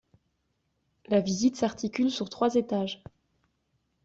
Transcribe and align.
La 1.09 1.19
visite 1.21 1.57
s’articule 1.57 2.09
sur 2.09 2.27
trois 2.27 2.55
étages. 2.55 3.03